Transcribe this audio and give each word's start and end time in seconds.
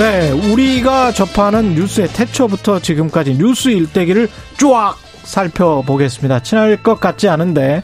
네, 0.00 0.30
우리가 0.30 1.12
접하는 1.12 1.74
뉴스의 1.74 2.08
태초부터 2.08 2.80
지금까지 2.80 3.36
뉴스 3.36 3.68
일대기를 3.68 4.28
쫙 4.56 4.96
살펴보겠습니다. 5.24 6.40
친할 6.40 6.82
것 6.82 6.98
같지 6.98 7.28
않은데 7.28 7.82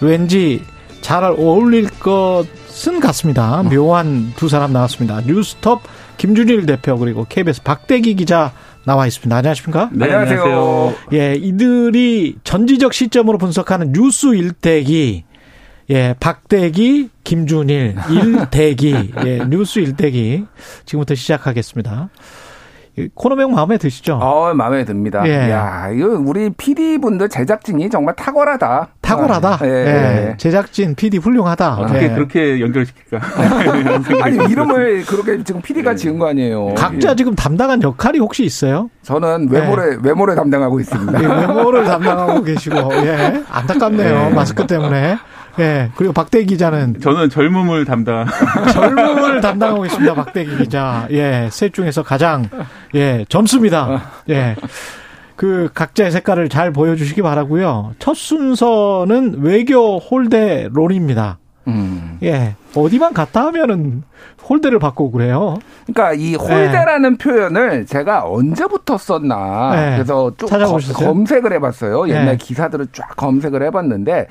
왠지 0.00 0.64
잘 1.02 1.22
어울릴 1.22 1.88
것은 2.00 2.98
같습니다. 2.98 3.62
묘한 3.62 4.32
두 4.34 4.48
사람 4.48 4.72
나왔습니다. 4.72 5.20
뉴스톱 5.20 5.82
김준일 6.16 6.66
대표 6.66 6.98
그리고 6.98 7.26
KBS 7.28 7.62
박대기 7.62 8.16
기자 8.16 8.50
나와 8.82 9.06
있습니다. 9.06 9.36
안녕하십니까? 9.36 9.90
네, 9.92 10.06
안녕하세요. 10.06 10.94
예, 11.12 11.36
이들이 11.36 12.38
전지적 12.42 12.92
시점으로 12.92 13.38
분석하는 13.38 13.92
뉴스 13.92 14.34
일대기 14.34 15.22
예, 15.92 16.14
박대기, 16.18 17.10
김준일, 17.22 17.96
일대기, 18.10 19.12
예, 19.26 19.38
뉴스 19.46 19.78
일대기. 19.78 20.46
지금부터 20.86 21.14
시작하겠습니다. 21.14 22.08
코너명 23.14 23.52
마음에 23.52 23.76
드시죠? 23.78 24.14
어, 24.16 24.52
마음에 24.54 24.84
듭니다. 24.84 25.22
예. 25.26 25.50
야, 25.50 25.88
이거 25.94 26.08
우리 26.08 26.50
PD 26.50 26.98
분들 26.98 27.28
제작진이 27.28 27.88
정말 27.90 28.14
탁월하다. 28.16 28.88
탁월하다. 29.00 29.58
예. 29.64 29.68
예. 29.68 30.34
제작진 30.38 30.94
PD 30.94 31.18
훌륭하다. 31.18 31.74
어떻게 31.76 32.04
예. 32.04 32.08
그렇게 32.10 32.60
연결시킬까? 32.60 33.18
아니 34.24 34.36
이름을 34.50 35.04
그렇게 35.06 35.42
지금 35.44 35.60
PD가 35.62 35.94
지은 35.94 36.18
거 36.18 36.28
아니에요. 36.28 36.74
각자 36.74 37.14
지금 37.14 37.34
담당한 37.34 37.82
역할이 37.82 38.18
혹시 38.18 38.44
있어요? 38.44 38.88
저는 39.02 39.48
외모를 39.50 39.98
외모를 40.02 40.34
담당하고 40.36 40.80
있습니다. 40.80 41.18
외모를 41.18 41.84
담당하고 41.88 42.42
계시고, 42.42 42.76
예. 43.06 43.42
안타깝네요. 43.50 44.30
마스크 44.30 44.66
때문에. 44.66 45.16
예. 45.58 45.90
그리고 45.96 46.12
박대 46.12 46.44
기자는 46.44 47.00
저는 47.00 47.30
젊음을 47.30 47.84
담당. 47.84 48.26
젊음을 48.72 49.40
담당하고 49.40 49.84
있습니다. 49.86 50.14
박대기 50.14 50.56
기자. 50.58 51.06
예. 51.10 51.48
셋 51.50 51.72
중에서 51.74 52.02
가장 52.02 52.48
예, 52.94 53.24
젊습니다. 53.28 54.02
예. 54.30 54.56
그 55.36 55.70
각자의 55.74 56.10
색깔을 56.12 56.48
잘 56.48 56.72
보여주시기 56.72 57.22
바라고요. 57.22 57.94
첫 57.98 58.16
순서는 58.16 59.36
외교 59.42 59.98
홀대 59.98 60.68
론입니다. 60.72 61.38
음. 61.68 62.18
예. 62.22 62.54
어디만 62.74 63.12
갔다 63.12 63.46
하면은 63.46 64.02
홀대를 64.48 64.78
받고 64.78 65.10
그래요. 65.12 65.56
그러니까 65.86 66.14
이 66.14 66.34
홀대라는 66.34 67.12
예. 67.12 67.16
표현을 67.16 67.86
제가 67.86 68.24
언제부터 68.28 68.98
썼나. 68.98 69.72
예. 69.74 69.96
그래서 69.96 70.32
쭉 70.36 70.46
찾아보셨어요? 70.46 71.06
검색을 71.06 71.52
해봤어요. 71.54 72.08
옛날 72.08 72.32
예. 72.32 72.36
기사들을 72.36 72.88
쫙 72.92 73.16
검색을 73.16 73.62
해봤는데 73.62 74.26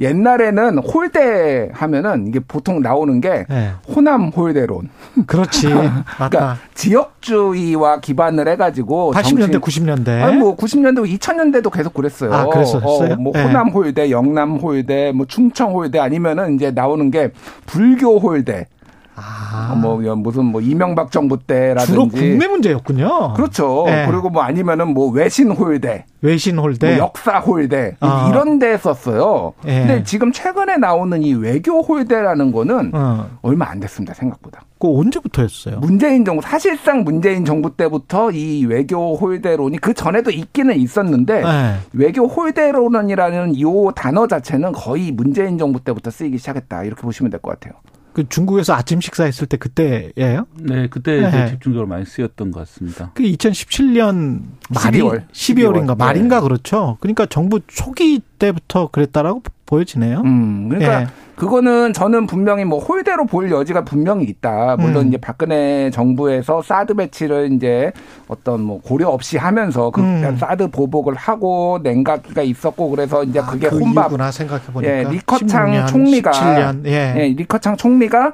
옛날에는 0.00 0.78
홀대 0.78 1.70
하면은 1.72 2.26
이게 2.26 2.40
보통 2.40 2.80
나오는 2.80 3.20
게 3.20 3.46
네. 3.48 3.72
호남 3.88 4.28
홀대론. 4.28 4.88
그렇지. 5.26 5.68
그러니까 6.16 6.58
지역주의와 6.74 8.00
기반을 8.00 8.48
해가지고 8.48 9.12
80년대, 9.14 9.60
90년대. 9.60 10.22
아니 10.22 10.36
뭐 10.36 10.56
90년대, 10.56 11.18
2000년대도 11.18 11.70
계속 11.72 11.94
그랬어요. 11.94 12.32
아, 12.32 12.46
그랬었어요. 12.46 13.14
어, 13.14 13.16
뭐 13.16 13.32
네. 13.32 13.42
호남 13.42 13.68
홀대, 13.68 14.10
영남 14.10 14.56
홀대, 14.56 15.12
뭐 15.12 15.26
충청 15.26 15.72
홀대 15.72 15.98
아니면은 15.98 16.54
이제 16.54 16.70
나오는 16.70 17.10
게 17.10 17.30
불교 17.66 18.18
홀대. 18.18 18.66
아. 19.16 19.74
뭐 19.80 19.96
무슨 20.16 20.44
뭐 20.44 20.60
이명박 20.60 21.10
정부 21.10 21.38
때라든지 21.38 21.86
주로 21.92 22.08
국내 22.08 22.46
문제였군요. 22.46 23.32
그렇죠. 23.34 23.84
네. 23.86 24.06
그리고 24.08 24.28
뭐 24.30 24.42
아니면은 24.42 24.92
뭐 24.92 25.10
외신 25.10 25.50
홀대, 25.50 26.04
외신 26.20 26.58
홀대, 26.58 26.96
뭐 26.96 26.98
역사 27.06 27.38
홀대 27.38 27.96
아. 28.00 28.28
이런 28.30 28.58
데 28.58 28.76
썼어요. 28.76 29.54
네. 29.64 29.80
근데 29.80 30.02
지금 30.04 30.32
최근에 30.32 30.76
나오는 30.76 31.22
이 31.22 31.32
외교 31.34 31.80
홀대라는 31.80 32.52
거는 32.52 32.90
어. 32.94 33.26
얼마 33.42 33.70
안 33.70 33.80
됐습니다 33.80 34.12
생각보다. 34.14 34.60
그 34.78 34.94
언제부터였어요? 34.98 35.78
문재인 35.78 36.24
정부 36.26 36.42
사실상 36.42 37.02
문재인 37.02 37.46
정부 37.46 37.74
때부터 37.74 38.30
이 38.32 38.66
외교 38.66 39.16
홀대론이 39.16 39.78
그 39.78 39.94
전에도 39.94 40.30
있기는 40.30 40.76
있었는데 40.76 41.42
네. 41.42 41.76
외교 41.94 42.26
홀대론이라는 42.26 43.54
이 43.54 43.64
단어 43.94 44.26
자체는 44.26 44.72
거의 44.72 45.12
문재인 45.12 45.56
정부 45.56 45.80
때부터 45.82 46.10
쓰이기 46.10 46.36
시작했다 46.36 46.84
이렇게 46.84 47.00
보시면 47.00 47.30
될 47.30 47.40
것 47.40 47.58
같아요. 47.58 47.80
그 48.16 48.26
중국에서 48.30 48.72
아침 48.72 49.02
식사했을 49.02 49.46
때 49.46 49.58
그때예요? 49.58 50.46
네, 50.54 50.88
그때 50.88 51.20
네. 51.20 51.50
집중적으로 51.50 51.86
많이 51.86 52.06
쓰였던 52.06 52.50
것 52.50 52.60
같습니다. 52.60 53.10
그 53.12 53.22
2017년 53.22 54.40
말이 54.70 55.00
12월, 55.00 55.28
12월인가 55.30 55.88
12월. 55.88 55.98
말인가 55.98 56.36
네. 56.36 56.42
그렇죠. 56.42 56.96
그러니까 57.00 57.26
정부 57.26 57.60
초기 57.66 58.22
때부터 58.38 58.88
그랬다라고 58.88 59.42
보여지네요. 59.66 60.22
음, 60.24 60.68
그러니까 60.68 61.02
예. 61.02 61.06
그거는 61.34 61.92
저는 61.92 62.26
분명히 62.26 62.64
뭐 62.64 62.78
홀대로 62.78 63.26
볼 63.26 63.50
여지가 63.50 63.84
분명히 63.84 64.24
있다. 64.24 64.76
물론 64.78 65.04
음. 65.04 65.08
이제 65.08 65.18
박근혜 65.18 65.90
정부에서 65.90 66.62
사드 66.62 66.94
배치를 66.94 67.52
이제 67.52 67.92
어떤 68.26 68.62
뭐 68.62 68.80
고려 68.80 69.08
없이 69.08 69.36
하면서 69.36 69.90
그 69.90 70.00
음. 70.00 70.36
사드 70.38 70.70
보복을 70.70 71.14
하고 71.14 71.78
냉각기가 71.82 72.40
있었고 72.42 72.88
그래서 72.88 73.22
이제 73.22 73.40
아, 73.40 73.46
그게 73.46 73.68
그 73.68 73.78
혼밥. 73.78 74.06
이구나 74.06 74.30
생각해 74.30 74.64
보니까. 74.72 74.92
예, 74.92 75.04
리커창 75.04 75.72
16년, 75.72 75.86
총리가 75.88 76.30
17년. 76.30 76.86
예. 76.86 77.14
예, 77.16 77.28
리커창 77.28 77.76
총리가 77.76 78.32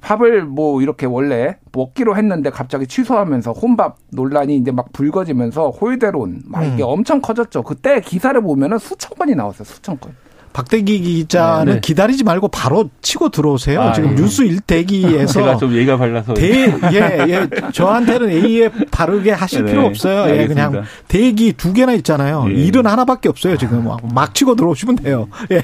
밥을 0.00 0.44
뭐 0.44 0.82
이렇게 0.82 1.06
원래 1.06 1.56
먹기로 1.72 2.16
했는데 2.16 2.50
갑자기 2.50 2.86
취소하면서 2.86 3.52
혼밥 3.52 3.96
논란이 4.10 4.56
이제 4.56 4.70
막 4.70 4.92
불거지면서 4.92 5.70
홀대론 5.70 6.42
막 6.46 6.64
이게 6.64 6.82
음. 6.82 6.88
엄청 6.88 7.20
커졌죠. 7.20 7.62
그때 7.62 8.00
기사를 8.00 8.40
보면은 8.40 8.78
수천 8.78 9.16
건이 9.18 9.34
나왔어요. 9.34 9.64
수천 9.64 9.98
건. 10.00 10.12
박대기 10.52 11.00
기자는 11.00 11.64
네, 11.64 11.72
네. 11.74 11.80
기다리지 11.80 12.24
말고 12.24 12.48
바로 12.48 12.90
치고 13.00 13.30
들어오세요. 13.30 13.80
아, 13.80 13.92
지금 13.92 14.10
예. 14.10 14.14
뉴스 14.16 14.42
일대기에서 14.42 15.32
제가 15.40 15.56
좀 15.56 15.72
예가 15.72 15.96
발라서 15.96 16.34
대, 16.34 16.66
예, 16.92 17.24
예. 17.26 17.48
저한테는 17.72 18.28
A에 18.28 18.68
바르게 18.90 19.30
하실 19.32 19.64
네, 19.64 19.72
필요 19.72 19.86
없어요. 19.86 20.34
예, 20.36 20.46
그냥 20.46 20.84
대기 21.08 21.54
두 21.54 21.72
개나 21.72 21.94
있잖아요. 21.94 22.44
예. 22.48 22.52
일은 22.52 22.86
하나밖에 22.86 23.28
없어요. 23.28 23.56
지금 23.56 23.88
막 24.14 24.34
치고 24.34 24.54
들어오시면 24.56 24.96
돼요. 24.96 25.28
예. 25.52 25.62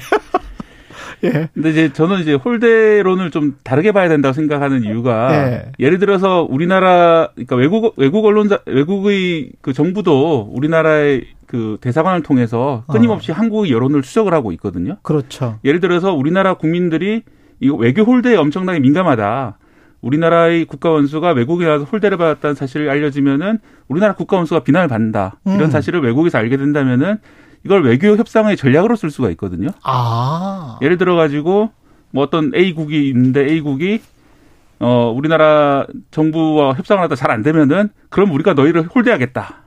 예. 1.25 1.49
근데 1.53 1.69
이제 1.69 1.93
저는 1.93 2.19
이제 2.19 2.33
홀대론을 2.33 3.31
좀 3.31 3.57
다르게 3.63 3.91
봐야 3.91 4.07
된다고 4.09 4.33
생각하는 4.33 4.83
이유가 4.83 5.33
예. 5.33 5.71
예를 5.79 5.99
들어서 5.99 6.47
우리나라 6.49 7.29
그러니까 7.35 7.55
외국 7.55 7.93
외국 7.97 8.25
언론자 8.25 8.59
외국의 8.65 9.51
그 9.61 9.73
정부도 9.73 10.49
우리나라의 10.51 11.25
그 11.45 11.77
대사관을 11.81 12.21
통해서 12.23 12.83
끊임없이 12.87 13.31
어. 13.31 13.35
한국의 13.35 13.71
여론을 13.71 14.01
추적을 14.01 14.33
하고 14.33 14.51
있거든요. 14.53 14.97
그렇죠. 15.01 15.59
예를 15.65 15.79
들어서 15.79 16.13
우리나라 16.13 16.53
국민들이 16.53 17.23
이 17.59 17.69
외교 17.69 18.03
홀대에 18.03 18.35
엄청나게 18.35 18.79
민감하다. 18.79 19.57
우리나라의 20.01 20.65
국가 20.65 20.91
원수가 20.91 21.31
외국에 21.31 21.65
가서 21.65 21.83
홀대를 21.85 22.17
받았다는 22.17 22.55
사실을 22.55 22.89
알려지면은 22.89 23.59
우리나라 23.87 24.13
국가 24.13 24.37
원수가 24.37 24.63
비난을 24.63 24.87
받는다. 24.87 25.39
이런 25.45 25.63
음. 25.63 25.69
사실을 25.69 26.01
외국에서 26.01 26.37
알게 26.37 26.55
된다면은 26.55 27.17
이걸 27.65 27.83
외교 27.83 28.15
협상의 28.15 28.55
전략으로 28.57 28.95
쓸 28.95 29.09
수가 29.11 29.29
있거든요. 29.31 29.69
아. 29.83 30.77
예를 30.81 30.97
들어 30.97 31.15
가지고 31.15 31.71
뭐 32.11 32.23
어떤 32.23 32.51
A국이 32.55 33.09
있는데 33.09 33.41
A국이 33.41 34.01
어 34.79 35.11
우리나라 35.13 35.85
정부와 36.11 36.73
협상을 36.73 37.03
하다 37.03 37.15
잘 37.15 37.31
안 37.31 37.43
되면은 37.43 37.89
그럼 38.09 38.31
우리가 38.31 38.53
너희를 38.53 38.83
홀대하겠다. 38.83 39.63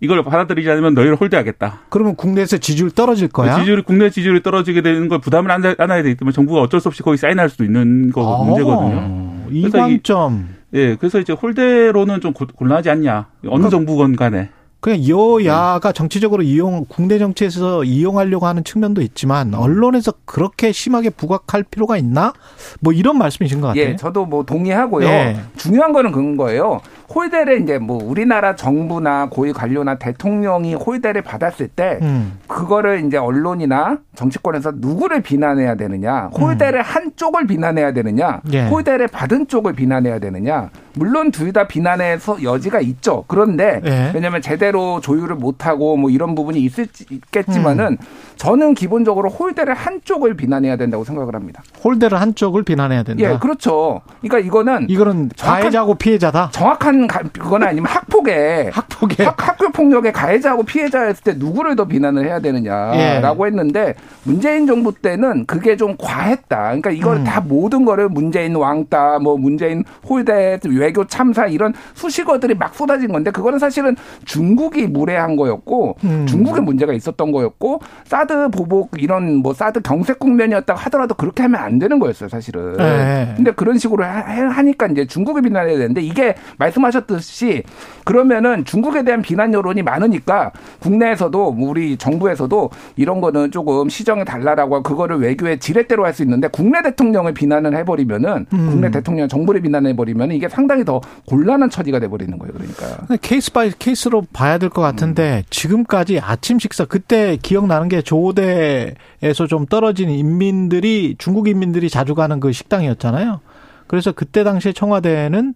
이걸 0.00 0.22
받아들이지 0.22 0.70
않으면 0.70 0.94
너희를 0.94 1.16
홀대하겠다. 1.16 1.80
그러면 1.88 2.14
국내에서 2.14 2.58
지지율 2.58 2.90
떨어질 2.90 3.28
거야? 3.28 3.58
지지율이 3.58 3.82
국내 3.82 4.10
지지율이 4.10 4.42
떨어지게 4.42 4.82
되는 4.82 5.08
걸 5.08 5.18
부담을 5.20 5.50
안아야 5.50 6.02
되기 6.02 6.14
때문에 6.14 6.32
정부가 6.32 6.60
어쩔 6.60 6.80
수 6.80 6.88
없이 6.88 7.02
거기 7.02 7.16
사인할 7.16 7.48
수도 7.48 7.64
있는 7.64 8.10
거 8.12 8.42
아, 8.42 8.44
문제거든요. 8.44 9.40
이 9.50 9.70
관점. 9.70 10.48
예, 10.74 10.96
그래서 10.96 11.20
이제 11.20 11.32
홀대로는 11.32 12.20
좀 12.20 12.32
곤란하지 12.34 12.90
않냐. 12.90 13.26
어느 13.44 13.50
그러니까 13.50 13.70
정부건 13.70 14.16
간에. 14.16 14.50
그냥 14.84 15.08
여야가 15.08 15.92
정치적으로 15.92 16.42
이용 16.42 16.84
국내 16.86 17.18
정치에서 17.18 17.84
이용하려고 17.84 18.44
하는 18.46 18.64
측면도 18.64 19.00
있지만 19.00 19.54
언론에서 19.54 20.12
그렇게 20.26 20.72
심하게 20.72 21.08
부각할 21.08 21.62
필요가 21.62 21.96
있나? 21.96 22.34
뭐 22.80 22.92
이런 22.92 23.16
말씀이신 23.16 23.62
것 23.62 23.68
같아요. 23.68 23.82
예, 23.82 23.96
저도 23.96 24.26
뭐 24.26 24.44
동의하고요. 24.44 25.06
예. 25.06 25.36
중요한 25.56 25.94
거는 25.94 26.12
그런 26.12 26.36
거예요. 26.36 26.82
홀대를 27.14 27.62
이제 27.62 27.78
뭐 27.78 28.02
우리나라 28.02 28.56
정부나 28.56 29.28
고위 29.30 29.54
관료나 29.54 29.94
대통령이 29.96 30.74
홀대를 30.74 31.22
받았을 31.22 31.68
때 31.68 31.98
음. 32.02 32.38
그거를 32.46 33.04
이제 33.06 33.16
언론이나 33.16 33.98
정치권에서 34.16 34.72
누구를 34.76 35.22
비난해야 35.22 35.76
되느냐, 35.76 36.30
홀대를 36.38 36.80
음. 36.80 36.84
한 36.84 37.12
쪽을 37.16 37.46
비난해야 37.46 37.92
되느냐, 37.92 38.40
예. 38.52 38.66
홀대를 38.66 39.08
받은 39.08 39.48
쪽을 39.48 39.72
비난해야 39.72 40.18
되느냐. 40.18 40.68
물론 40.96 41.30
둘 41.30 41.54
다 41.54 41.68
비난해서 41.68 42.42
여지가 42.42 42.80
있죠. 42.80 43.24
그런데 43.28 43.80
예. 43.86 44.10
왜냐하면 44.12 44.42
제대로 44.42 44.73
제대로 44.74 45.00
조율을 45.00 45.36
못하고 45.36 45.96
뭐 45.96 46.10
이런 46.10 46.34
부분이 46.34 46.58
있겠지만은 46.58 47.92
음. 47.92 47.96
저는 48.36 48.74
기본적으로 48.74 49.30
홀대를 49.30 49.72
한쪽을 49.72 50.34
비난해야 50.34 50.76
된다고 50.76 51.04
생각을 51.04 51.36
합니다. 51.36 51.62
홀대를 51.84 52.20
한쪽을 52.20 52.64
비난해야 52.64 53.04
된다. 53.04 53.22
예, 53.22 53.38
그렇죠. 53.38 54.00
그러니까 54.20 54.40
이거는 54.40 54.90
이거는 54.90 55.30
가해자고 55.38 55.94
피해자다. 55.94 56.50
정확한 56.52 57.06
그거나 57.06 57.68
아니면 57.68 57.86
학폭에 57.86 58.70
학폭에 58.74 59.22
학, 59.22 59.48
학교 59.48 59.70
폭력의 59.70 60.12
가해자하고 60.12 60.64
피해자였을 60.64 61.22
때 61.22 61.34
누구를 61.34 61.76
더 61.76 61.84
비난을 61.84 62.26
해야 62.26 62.40
되느냐라고 62.40 63.44
예. 63.44 63.46
했는데 63.46 63.94
문재인 64.24 64.66
정부 64.66 64.92
때는 64.92 65.46
그게 65.46 65.76
좀 65.76 65.96
과했다. 65.96 66.56
그러니까 66.56 66.90
이걸 66.90 67.18
음. 67.18 67.24
다 67.24 67.40
모든 67.40 67.84
거를 67.84 68.08
문재인 68.08 68.56
왕따, 68.56 69.20
뭐 69.20 69.36
문재인 69.36 69.84
홀대, 70.08 70.58
외교 70.68 71.06
참사 71.06 71.46
이런 71.46 71.72
수식어들이 71.94 72.54
막 72.54 72.74
쏟아진 72.74 73.12
건데 73.12 73.30
그거는 73.30 73.60
사실은 73.60 73.94
중국 74.24 74.63
이 74.76 74.86
무례한 74.86 75.36
거였고 75.36 75.96
음. 76.04 76.26
중국의 76.26 76.62
문제가 76.62 76.92
있었던 76.94 77.30
거였고 77.30 77.80
사드 78.04 78.48
보복 78.48 78.90
이런 78.98 79.36
뭐 79.36 79.52
사드 79.52 79.82
경색 79.82 80.18
국면이었다고 80.18 80.80
하더라도 80.80 81.14
그렇게 81.14 81.42
하면 81.42 81.60
안 81.60 81.78
되는 81.78 81.98
거였어요, 81.98 82.28
사실은. 82.28 82.76
네. 82.78 83.34
근데 83.36 83.50
그런 83.52 83.76
식으로 83.78 84.04
하 84.04 84.62
니까 84.62 84.86
이제 84.86 85.06
중국을 85.06 85.42
비난해야 85.42 85.76
되는데 85.76 86.00
이게 86.00 86.34
말씀하셨듯이 86.58 87.62
그러면은 88.04 88.64
중국에 88.64 89.04
대한 89.04 89.20
비난 89.20 89.52
여론이 89.52 89.82
많으니까 89.82 90.52
국내에서도 90.80 91.52
뭐 91.52 91.70
우리 91.70 91.96
정부에서도 91.98 92.70
이런 92.96 93.20
거는 93.20 93.50
조금 93.50 93.88
시정해 93.88 94.24
달라라고 94.24 94.82
그거를 94.82 95.20
외교의 95.20 95.58
지렛대로 95.58 96.04
할 96.04 96.14
수 96.14 96.22
있는데 96.22 96.48
국내 96.48 96.80
대통령을 96.80 97.34
비난을 97.34 97.76
해버리면은 97.76 98.46
음. 98.52 98.70
국내 98.70 98.90
대통령 98.90 99.28
정부를 99.28 99.60
비난해 99.60 99.94
버리면 99.94 100.32
이게 100.32 100.48
상당히 100.48 100.84
더 100.84 101.00
곤란한 101.26 101.68
처지가 101.68 101.98
돼 101.98 102.08
버리는 102.08 102.38
거예요. 102.38 102.52
그러니까 102.54 103.16
case 103.20 103.52
by 103.52 103.70
case로 103.78 104.22
봐야 104.32 104.53
될 104.58 104.70
것 104.70 104.82
같은데 104.82 105.38
음. 105.38 105.48
지금까지 105.50 106.20
아침 106.20 106.58
식사 106.58 106.84
그때 106.84 107.36
기억나는 107.42 107.88
게 107.88 108.02
조어대에서 108.02 109.46
좀 109.48 109.66
떨어진 109.66 110.10
인민들이 110.10 111.14
중국 111.18 111.48
인민들이 111.48 111.88
자주 111.90 112.14
가는 112.14 112.40
그 112.40 112.52
식당이었잖아요. 112.52 113.40
그래서 113.86 114.12
그때 114.12 114.44
당시에 114.44 114.72
청와대는 114.72 115.54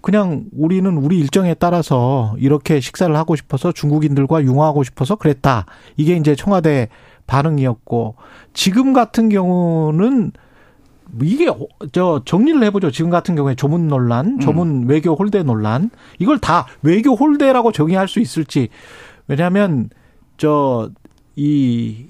그냥 0.00 0.44
우리는 0.56 0.96
우리 0.96 1.18
일정에 1.18 1.54
따라서 1.54 2.34
이렇게 2.38 2.80
식사를 2.80 3.14
하고 3.16 3.36
싶어서 3.36 3.72
중국인들과 3.72 4.42
융화하고 4.42 4.82
싶어서 4.84 5.16
그랬다. 5.16 5.66
이게 5.96 6.16
이제 6.16 6.34
청와대 6.34 6.88
반응이었고 7.26 8.14
지금 8.54 8.92
같은 8.92 9.28
경우는 9.28 10.32
이게 11.22 11.46
저 11.92 12.22
정리를 12.24 12.62
해보죠. 12.64 12.90
지금 12.90 13.10
같은 13.10 13.34
경우에 13.34 13.54
조문 13.54 13.88
논란, 13.88 14.26
음. 14.26 14.38
조문 14.40 14.68
음. 14.84 14.88
외교 14.88 15.14
홀대 15.14 15.42
논란 15.42 15.90
이걸 16.18 16.38
다 16.38 16.66
외교 16.82 17.14
홀대라고 17.14 17.72
정의할 17.72 18.08
수 18.08 18.20
있을지 18.20 18.68
왜냐하면 19.28 19.88
저 20.36 20.90
이 21.36 22.06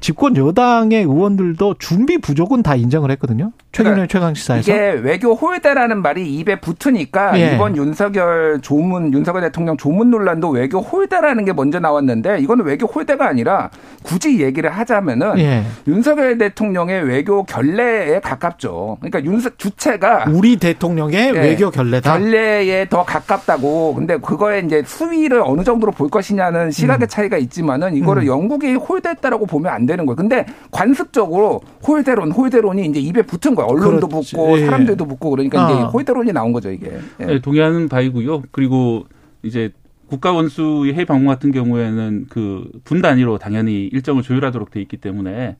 집권 0.00 0.36
여당의 0.36 1.02
의원들도 1.02 1.74
준비 1.78 2.18
부족은 2.18 2.62
다 2.62 2.76
인정을 2.76 3.10
했거든요. 3.12 3.52
최근에 3.72 3.94
그러니까 3.94 4.12
최강 4.12 4.34
시사에서 4.34 4.72
이게 4.72 4.90
외교 5.02 5.34
홀대라는 5.34 6.02
말이 6.02 6.34
입에 6.36 6.60
붙으니까 6.60 7.38
예. 7.38 7.54
이번 7.54 7.76
윤석열 7.76 8.60
조문 8.62 9.12
윤석열 9.12 9.42
대통령 9.42 9.76
조문 9.76 10.10
논란도 10.10 10.50
외교 10.50 10.80
홀대라는 10.80 11.44
게 11.44 11.52
먼저 11.52 11.80
나왔는데 11.80 12.38
이거는 12.40 12.64
외교 12.64 12.86
홀대가 12.86 13.28
아니라 13.28 13.70
굳이 14.02 14.40
얘기를 14.40 14.70
하자면은 14.70 15.38
예. 15.38 15.64
윤석열 15.86 16.38
대통령의 16.38 17.02
외교 17.02 17.42
결례에 17.42 18.20
가깝죠. 18.20 18.98
그러니까 19.00 19.24
윤석 19.24 19.58
주체가 19.58 20.26
우리 20.28 20.56
대통령의 20.56 21.32
예. 21.34 21.40
외교 21.40 21.70
결례다. 21.70 22.18
결례에 22.18 22.88
더 22.88 23.04
가깝다고. 23.04 23.94
근데 23.94 24.16
그거에 24.16 24.60
이제 24.60 24.82
수위를 24.86 25.42
어느 25.44 25.64
정도로 25.64 25.92
볼 25.92 26.08
것이냐는 26.08 26.70
시각의 26.70 27.06
음. 27.06 27.08
차이가 27.08 27.36
있지만은 27.36 27.94
이거를 27.96 28.22
음. 28.22 28.26
영국이 28.28 28.74
홀대했다라고 28.74 29.46
보면 29.46 29.72
안 29.72 29.87
되는 29.88 30.06
거예요. 30.06 30.14
근데 30.14 30.46
관습적으로 30.70 31.60
홀대론 31.86 32.30
홀대론이 32.30 32.86
이제 32.86 33.00
입에 33.00 33.22
붙은 33.22 33.56
거예요. 33.56 33.68
언론도 33.68 34.06
그렇지. 34.08 34.36
붙고 34.36 34.60
예. 34.60 34.64
사람들도 34.66 35.04
붙고 35.04 35.30
그러니까 35.30 35.66
아. 35.66 35.70
이제 35.72 35.82
홀대론이 35.82 36.32
나온 36.32 36.52
거죠 36.52 36.70
이게. 36.70 36.96
예. 37.20 37.24
네, 37.26 37.40
동의하는 37.40 37.88
바이고요. 37.88 38.44
그리고 38.52 39.06
이제 39.42 39.72
국가 40.06 40.32
원수의 40.32 40.94
해외 40.94 41.04
방문 41.04 41.26
같은 41.26 41.50
경우에는 41.52 42.26
그 42.30 42.64
분 42.84 43.02
단위로 43.02 43.38
당연히 43.38 43.86
일정을 43.88 44.22
조율하도록 44.22 44.70
돼 44.70 44.80
있기 44.80 44.96
때문에 44.96 45.56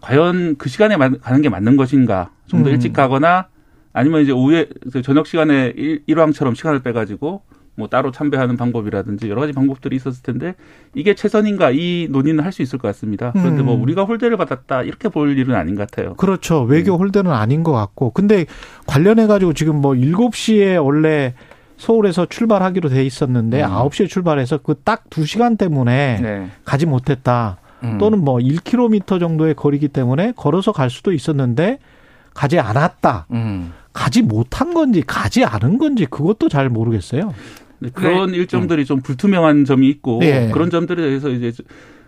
과연 0.00 0.56
그 0.56 0.68
시간에 0.70 0.96
가는 0.96 1.42
게 1.42 1.48
맞는 1.50 1.76
것인가 1.76 2.30
좀더 2.46 2.70
일찍 2.70 2.92
가거나 2.94 3.48
아니면 3.92 4.22
이제 4.22 4.32
오후에 4.32 4.68
저녁 5.04 5.26
시간에 5.26 5.74
일왕처럼 6.06 6.54
시간을 6.54 6.80
빼가지고 6.82 7.42
뭐 7.80 7.88
따로 7.88 8.12
참배하는 8.12 8.56
방법이라든지 8.56 9.28
여러 9.28 9.40
가지 9.40 9.52
방법들이 9.52 9.96
있었을 9.96 10.22
텐데 10.22 10.54
이게 10.94 11.14
최선인가 11.14 11.72
이 11.72 12.06
논의는 12.10 12.44
할 12.44 12.52
수 12.52 12.62
있을 12.62 12.78
것 12.78 12.86
같습니다. 12.88 13.32
그런데 13.32 13.62
뭐 13.62 13.74
음. 13.74 13.78
뭐 13.78 13.82
우리가 13.82 14.04
홀대를 14.04 14.36
받았다 14.36 14.82
이렇게 14.82 15.08
볼 15.08 15.36
일은 15.36 15.54
아닌 15.54 15.74
것 15.74 15.88
같아요. 15.90 16.14
그렇죠. 16.14 16.62
외교 16.62 16.94
음. 16.94 16.98
홀대는 17.00 17.30
아닌 17.32 17.62
것 17.62 17.72
같고. 17.72 18.10
근데 18.10 18.44
관련해 18.86 19.26
가지고 19.26 19.52
지금 19.52 19.80
뭐 19.80 19.92
7시에 19.94 20.84
원래 20.84 21.34
서울에서 21.76 22.26
출발하기로 22.26 22.88
돼 22.90 23.04
있었는데 23.04 23.62
음. 23.64 23.68
9시에 23.70 24.08
출발해서 24.08 24.58
그 24.58 24.74
딱 24.84 25.08
2시간 25.10 25.56
때문에 25.58 26.18
네. 26.20 26.48
가지 26.64 26.86
못했다. 26.86 27.58
음. 27.82 27.96
또는 27.98 28.22
뭐 28.22 28.36
1km 28.38 29.18
정도의 29.18 29.54
거리기 29.54 29.88
때문에 29.88 30.32
걸어서 30.36 30.72
갈 30.72 30.90
수도 30.90 31.12
있었는데 31.12 31.78
가지 32.34 32.58
않았다. 32.58 33.26
음. 33.32 33.72
가지 33.92 34.22
못한 34.22 34.74
건지 34.74 35.02
가지 35.06 35.44
않은 35.44 35.78
건지 35.78 36.06
그것도 36.06 36.48
잘 36.48 36.68
모르겠어요. 36.68 37.32
네, 37.80 37.90
그런 37.92 38.30
네. 38.30 38.38
일정들이 38.38 38.82
음. 38.82 38.84
좀 38.84 39.00
불투명한 39.00 39.64
점이 39.64 39.88
있고 39.88 40.18
네. 40.20 40.50
그런 40.52 40.70
점들에 40.70 41.02
대해서 41.02 41.30
이제 41.30 41.52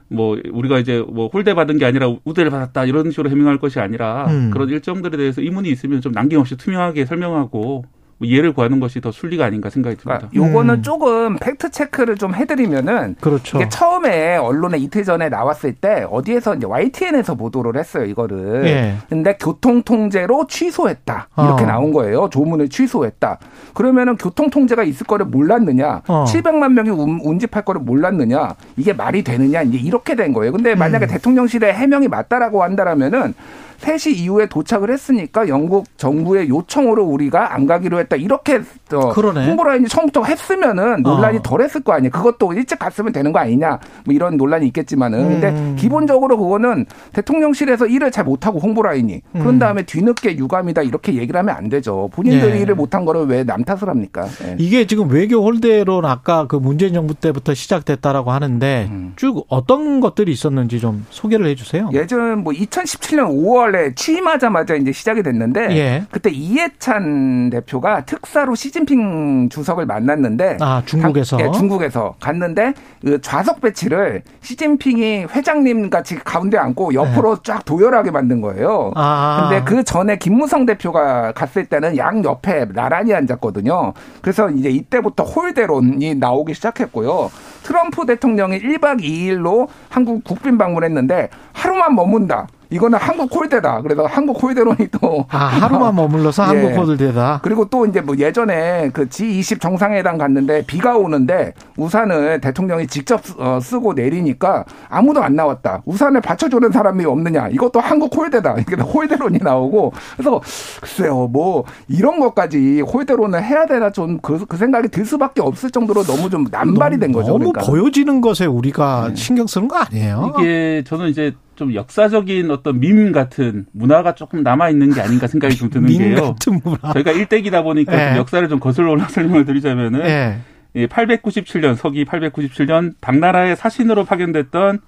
뭐 0.08 0.38
우리가 0.50 0.78
이제 0.78 1.00
뭐 1.00 1.28
홀대 1.28 1.54
받은 1.54 1.78
게 1.78 1.84
아니라 1.84 2.14
우대를 2.24 2.50
받았다 2.50 2.84
이런 2.84 3.10
식으로 3.10 3.30
해명할 3.30 3.58
것이 3.58 3.80
아니라 3.80 4.26
음. 4.28 4.50
그런 4.50 4.68
일정들에 4.68 5.16
대해서 5.16 5.40
의문이 5.40 5.70
있으면 5.70 6.00
좀 6.00 6.12
남김없이 6.12 6.56
투명하게 6.56 7.06
설명하고 7.06 7.84
뭐 8.22 8.28
이해를 8.28 8.52
구하는 8.52 8.78
것이 8.78 9.00
더 9.00 9.10
순리가 9.10 9.44
아닌가 9.44 9.68
생각이 9.68 9.96
듭니다. 9.96 10.28
그러니까 10.30 10.48
요거는 10.48 10.74
음. 10.76 10.82
조금 10.82 11.36
팩트 11.38 11.72
체크를 11.72 12.16
좀 12.16 12.34
해드리면은 12.34 13.16
그렇죠. 13.20 13.58
이게 13.58 13.68
처음에 13.68 14.36
언론에 14.36 14.78
이틀 14.78 15.02
전에 15.02 15.28
나왔을 15.28 15.72
때 15.72 16.06
어디에서 16.08 16.54
이제 16.54 16.66
YTN에서 16.66 17.34
보도를 17.34 17.78
했어요 17.78 18.04
이거를. 18.04 18.64
예. 18.66 18.96
근데 19.08 19.36
교통 19.40 19.82
통제로 19.82 20.46
취소했다 20.46 21.28
이렇게 21.36 21.64
어. 21.64 21.66
나온 21.66 21.92
거예요. 21.92 22.30
조문을 22.30 22.68
취소했다. 22.68 23.38
그러면은 23.74 24.16
교통 24.16 24.50
통제가 24.50 24.84
있을 24.84 25.04
거를 25.06 25.26
몰랐느냐? 25.26 26.02
어. 26.06 26.24
700만 26.28 26.72
명이 26.72 26.90
운 26.90 27.38
집할 27.40 27.64
거를 27.64 27.80
몰랐느냐? 27.80 28.54
이게 28.76 28.92
말이 28.92 29.24
되느냐? 29.24 29.62
이제 29.62 29.78
이렇게 29.78 30.14
된 30.14 30.32
거예요. 30.32 30.52
근데 30.52 30.76
만약에 30.76 31.06
음. 31.06 31.08
대통령실의 31.08 31.74
해명이 31.74 32.06
맞다라고 32.06 32.62
한다라면은 32.62 33.34
3시 33.82 34.16
이후에 34.16 34.46
도착을 34.46 34.90
했으니까 34.90 35.48
영국 35.48 35.86
정부의 35.98 36.48
요청으로 36.48 37.04
우리가 37.04 37.54
안 37.54 37.66
가기로 37.66 37.98
했다. 38.00 38.16
이렇게 38.16 38.60
홍보라인이 38.90 39.88
처음부터 39.88 40.24
했으면은 40.24 41.02
논란이 41.02 41.38
어. 41.38 41.42
덜 41.42 41.62
했을 41.62 41.82
거 41.82 41.92
아니에요. 41.92 42.10
그것도 42.10 42.52
일찍 42.52 42.78
갔으면 42.78 43.12
되는 43.12 43.32
거 43.32 43.38
아니냐. 43.40 43.78
뭐 44.04 44.14
이런 44.14 44.36
논란이 44.36 44.66
있겠지만은. 44.68 45.18
음. 45.18 45.28
근데 45.40 45.74
기본적으로 45.80 46.36
그거는 46.36 46.86
대통령실에서 47.12 47.86
일을 47.86 48.10
잘 48.10 48.24
못하고 48.24 48.58
홍보라인이. 48.58 49.20
그런 49.32 49.48
음. 49.48 49.58
다음에 49.58 49.82
뒤늦게 49.82 50.36
유감이다. 50.38 50.82
이렇게 50.82 51.14
얘기를 51.14 51.38
하면 51.38 51.54
안 51.54 51.68
되죠. 51.68 52.08
본인들이 52.12 52.52
네. 52.52 52.60
일을 52.60 52.74
못한 52.74 53.04
거를 53.04 53.26
왜 53.26 53.42
남 53.44 53.64
탓을 53.64 53.88
합니까? 53.88 54.24
네. 54.40 54.54
이게 54.58 54.86
지금 54.86 55.10
외교 55.10 55.42
홀대론 55.42 56.04
아까 56.04 56.46
그 56.46 56.54
문재인 56.56 56.94
정부 56.94 57.14
때부터 57.14 57.54
시작됐다라고 57.54 58.30
하는데 58.30 58.88
음. 58.90 59.12
쭉 59.16 59.44
어떤 59.48 60.00
것들이 60.00 60.30
있었는지 60.30 60.78
좀 60.78 61.04
소개를 61.10 61.46
해 61.46 61.54
주세요. 61.56 61.90
예전 61.92 62.38
뭐 62.44 62.52
2017년 62.52 63.28
5월 63.28 63.71
원래 63.72 63.94
취임하자마자 63.94 64.74
이제 64.74 64.92
시작이 64.92 65.22
됐는데 65.22 65.76
예. 65.76 66.04
그때 66.10 66.30
이해찬 66.30 67.48
대표가 67.48 68.04
특사로 68.04 68.54
시진핑 68.54 69.48
주석을 69.48 69.86
만났는데 69.86 70.58
아 70.60 70.82
중국에서 70.84 71.38
당, 71.38 71.46
예, 71.46 71.50
중국에서 71.52 72.14
갔는데 72.20 72.74
그 73.00 73.18
좌석 73.22 73.62
배치를 73.62 74.22
시진핑이 74.42 75.24
회장님 75.34 75.88
같이 75.88 76.16
가운데 76.16 76.58
앉고 76.58 76.92
옆으로 76.92 77.32
예. 77.32 77.42
쫙 77.42 77.64
도열하게 77.64 78.10
만든 78.10 78.42
거예요. 78.42 78.92
아. 78.94 79.48
근데 79.48 79.64
그 79.64 79.82
전에 79.82 80.18
김무성 80.18 80.66
대표가 80.66 81.32
갔을 81.32 81.64
때는 81.64 81.96
양 81.96 82.22
옆에 82.22 82.66
나란히 82.74 83.14
앉았거든요. 83.14 83.94
그래서 84.20 84.50
이제 84.50 84.68
이때부터 84.68 85.24
홀대론이 85.24 86.16
나오기 86.16 86.52
시작했고요. 86.52 87.30
트럼프 87.62 88.04
대통령이 88.04 88.58
1박 88.60 89.00
2일로 89.00 89.68
한국 89.88 90.24
국빈 90.24 90.58
방문했는데 90.58 91.30
하루만 91.52 91.94
머문다. 91.94 92.48
이거는 92.72 92.98
한국 92.98 93.34
홀대다. 93.34 93.82
그래서 93.82 94.06
한국 94.06 94.42
홀대론이 94.42 94.88
또 95.00 95.26
아, 95.28 95.38
하루만 95.38 95.94
머물러서 95.96 96.42
예. 96.44 96.46
한국 96.46 96.76
홀대다. 96.76 97.40
그리고 97.42 97.66
또 97.66 97.84
이제 97.84 98.00
뭐 98.00 98.16
예전에 98.16 98.90
그 98.92 99.08
G20 99.08 99.60
정상회담 99.60 100.16
갔는데 100.16 100.64
비가 100.66 100.96
오는데 100.96 101.52
우산을 101.76 102.40
대통령이 102.40 102.86
직접 102.86 103.20
어, 103.38 103.60
쓰고 103.60 103.92
내리니까 103.92 104.64
아무도 104.88 105.22
안 105.22 105.36
나왔다. 105.36 105.82
우산을 105.84 106.22
받쳐주는 106.22 106.72
사람이 106.72 107.04
없느냐. 107.04 107.48
이것도 107.48 107.78
한국 107.78 108.16
홀대다. 108.16 108.56
이게 108.60 108.76
홀대론이 108.76 109.40
나오고 109.42 109.92
그래서 110.16 110.40
글쎄요 110.80 111.28
뭐 111.30 111.64
이런 111.88 112.18
것까지 112.20 112.80
홀대론을 112.80 113.42
해야 113.42 113.66
되나 113.66 113.90
좀그 113.90 114.46
그 114.46 114.56
생각이 114.56 114.88
들 114.88 115.04
수밖에 115.04 115.42
없을 115.42 115.70
정도로 115.70 116.04
너무 116.04 116.30
좀 116.30 116.46
남발이 116.50 116.98
된 116.98 117.12
거죠. 117.12 117.32
너무 117.32 117.52
그러니까. 117.52 117.70
보여지는 117.70 118.20
것에 118.22 118.46
우리가 118.46 119.08
네. 119.10 119.14
신경 119.14 119.46
쓰는 119.46 119.68
거 119.68 119.76
아니에요? 119.76 120.36
이게 120.38 120.82
저는 120.86 121.08
이제 121.08 121.34
좀 121.54 121.74
역사적인 121.74 122.50
어떤 122.50 122.80
밈 122.80 123.12
같은 123.12 123.66
문화가 123.72 124.14
조금 124.14 124.42
남아 124.42 124.70
있는 124.70 124.92
게 124.92 125.00
아닌가 125.00 125.26
생각이 125.26 125.56
좀 125.56 125.70
드는 125.70 125.88
게요. 125.88 126.34
같은 126.34 126.60
문화. 126.64 126.92
저희가 126.94 127.12
일대기다 127.12 127.62
보니까 127.62 127.92
네. 127.94 128.08
좀 128.10 128.18
역사를 128.18 128.48
좀 128.48 128.58
거슬러 128.58 128.90
올라 128.92 129.06
설명을 129.08 129.44
드리자면은 129.44 130.02
네. 130.02 130.38
897년 130.86 131.76
서기 131.76 132.04
897년 132.04 132.94
당나라의 133.00 133.56
사신으로 133.56 134.04
파견됐던 134.04 134.80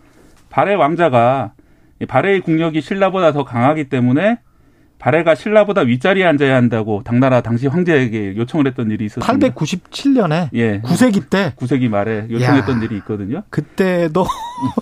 발해 0.48 0.74
왕자가 0.74 1.52
발해의 2.08 2.40
국력이 2.40 2.80
신라보다 2.80 3.32
더 3.32 3.44
강하기 3.44 3.88
때문에 3.90 4.38
발해가 4.98 5.34
신라보다 5.34 5.82
윗자리에 5.82 6.24
앉아야 6.24 6.54
한다고 6.56 7.02
당나라 7.04 7.42
당시 7.42 7.66
황제에게 7.66 8.36
요청을 8.36 8.66
했던 8.66 8.90
일이 8.90 9.04
있었습니다. 9.06 9.48
897년에 9.54 10.48
예. 10.54 10.80
9세기 10.80 11.28
때 11.28 11.52
9세기 11.56 11.88
말에 11.88 12.26
요청했던 12.30 12.78
야. 12.80 12.84
일이 12.84 12.96
있거든요. 12.98 13.42
그때도 13.50 14.24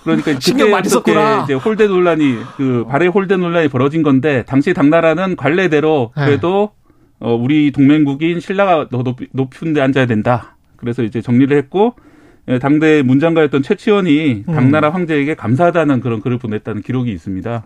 그러니까 0.05 0.39
신경 0.41 0.71
많이 0.71 0.89
썼구나. 0.89 1.45
이제 1.45 1.55
홀대 1.55 1.89
논란이 1.89 2.37
그 2.57 2.85
발해 2.89 3.07
홀대 3.09 3.37
논란이 3.37 3.69
벌어진 3.69 4.03
건데 4.03 4.45
당시 4.47 4.75
당나라는 4.75 5.35
관례대로 5.37 6.13
네. 6.17 6.27
그래도 6.27 6.71
네. 7.21 7.27
어, 7.27 7.35
우리 7.35 7.73
동맹국인 7.73 8.41
신라가 8.41 8.89
더 8.91 9.03
높, 9.03 9.19
높은 9.33 9.73
데 9.73 9.81
앉아야 9.81 10.07
된다. 10.07 10.57
그래서 10.77 11.03
이제 11.03 11.21
정리를 11.21 11.57
했고 11.57 11.95
예, 12.49 12.59
당대 12.59 13.03
문장가였던 13.03 13.63
최치원이 13.63 14.45
음. 14.49 14.55
당나라 14.55 14.91
황제에게 14.91 15.35
감사하다는 15.35 16.01
그런 16.01 16.21
글을 16.21 16.39
보냈다는 16.39 16.83
기록이 16.83 17.13
있습니다. 17.13 17.65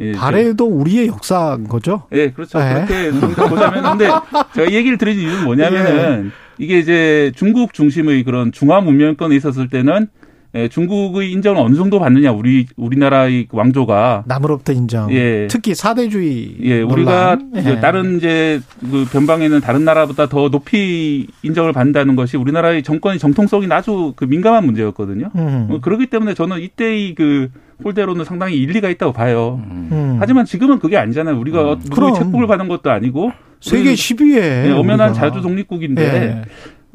예, 0.00 0.12
발해도 0.12 0.66
우리의 0.66 1.08
역사인 1.08 1.68
거죠? 1.68 2.02
예, 2.12 2.30
그렇죠. 2.30 2.58
네. 2.58 2.84
그렇게 2.86 3.48
보자면 3.48 3.82
근데 3.82 4.08
제가 4.54 4.72
얘기를 4.72 4.98
드린 4.98 5.18
이유는 5.18 5.44
뭐냐면은 5.44 6.26
예. 6.26 6.30
이게 6.58 6.78
이제 6.78 7.32
중국 7.34 7.72
중심의 7.72 8.24
그런 8.24 8.52
중화 8.52 8.80
문명권에 8.80 9.34
있었을 9.36 9.68
때는 9.68 10.08
예, 10.56 10.68
중국의 10.68 11.30
인정을 11.32 11.60
어느 11.60 11.74
정도 11.76 11.98
받느냐 11.98 12.32
우리 12.32 12.66
우리나라의 12.76 13.48
왕조가 13.52 14.24
남으로부터 14.26 14.72
인정. 14.72 15.12
예. 15.12 15.46
특히 15.50 15.74
사대주의. 15.74 16.56
예, 16.62 16.80
우리가 16.80 17.38
예. 17.56 17.80
다른 17.80 18.16
이제 18.16 18.60
그 18.80 19.04
변방에는 19.12 19.60
다른 19.60 19.84
나라보다 19.84 20.28
더 20.28 20.48
높이 20.48 21.26
인정을 21.42 21.72
받는다는 21.72 22.16
것이 22.16 22.36
우리나라의 22.36 22.82
정권의 22.82 23.18
정통성이 23.18 23.66
아주 23.70 24.14
그 24.16 24.24
민감한 24.24 24.64
문제였거든요. 24.64 25.30
음. 25.34 25.68
어, 25.70 25.80
그렇기 25.80 26.06
때문에 26.06 26.34
저는 26.34 26.60
이때의 26.60 27.14
그 27.14 27.50
홀대로는 27.84 28.24
상당히 28.24 28.56
일리가 28.56 28.88
있다고 28.88 29.12
봐요. 29.12 29.60
음. 29.70 30.16
하지만 30.18 30.46
지금은 30.46 30.78
그게 30.78 30.96
아니잖아요. 30.96 31.38
우리가 31.38 31.74
음. 31.74 31.80
누구의 31.84 32.14
책복을 32.14 32.46
받은 32.46 32.68
것도 32.68 32.90
아니고 32.90 33.32
세계 33.60 33.92
10위에 33.94 34.40
네, 34.40 34.72
엄연한 34.72 35.12
자주 35.14 35.40
독립국인데 35.40 36.44